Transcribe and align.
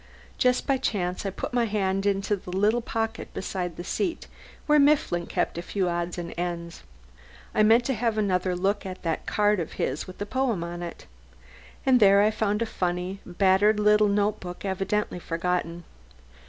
Just 0.39 0.65
by 0.65 0.77
chance 0.77 1.27
I 1.27 1.29
put 1.29 1.53
my 1.53 1.65
hand 1.65 2.07
into 2.07 2.35
the 2.35 2.49
little 2.49 2.81
pocket 2.81 3.31
beside 3.35 3.75
the 3.77 3.83
seat 3.83 4.25
where 4.65 4.79
Mifflin 4.79 5.27
kept 5.27 5.59
a 5.59 5.61
few 5.61 5.87
odds 5.89 6.17
and 6.17 6.33
ends. 6.39 6.81
I 7.53 7.61
meant 7.61 7.85
to 7.85 7.93
have 7.93 8.17
another 8.17 8.55
look 8.55 8.83
at 8.83 9.03
that 9.03 9.27
card 9.27 9.59
of 9.59 9.73
his 9.73 10.07
with 10.07 10.17
the 10.17 10.25
poem 10.25 10.63
on 10.63 10.81
it. 10.81 11.05
And 11.85 11.99
there 11.99 12.23
I 12.23 12.31
found 12.31 12.63
a 12.63 12.65
funny, 12.65 13.19
battered 13.27 13.79
little 13.79 14.07
notebook, 14.09 14.65
evidently 14.65 15.19
forgotten. 15.19 15.83